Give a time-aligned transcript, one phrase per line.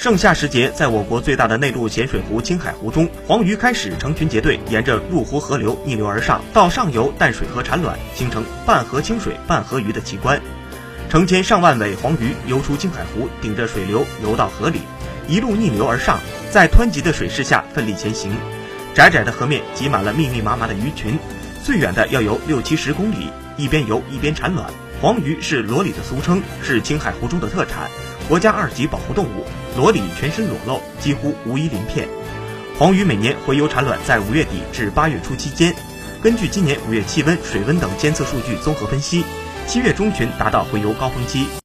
[0.00, 10.40] 盛夏时节，在我国最大的内陆咸水湖青海湖中，黄鱼开始成群结队，沿着入湖河流逆流而上，到上游淡水河产卵，形成半河清水半河鱼的奇观。
[11.10, 14.80] 成千上万尾黄鱼游出青海湖，顶着水流游到河里，
[15.28, 16.18] 一路逆流而上，
[16.50, 18.32] 在湍急的水势下奋力前行。
[18.94, 21.18] 窄窄的河面挤满了密密麻麻的鱼群，
[21.62, 24.66] 最远的要游六七十公里，一边游一边产卵。
[25.00, 27.88] 黄鱼是裸鲤的俗称，是青海湖中的特产。
[28.28, 32.06] 国家二级保护动物，裸鲤全身裸露，几乎无一鳞片。
[32.78, 35.74] 黄鱼每年洄游产卵在五月底至八月初期间。
[36.22, 39.24] 根据今年五月气温、水温等监测数据综合分析，
[39.66, 41.60] 七月中旬达到洄游高峰期。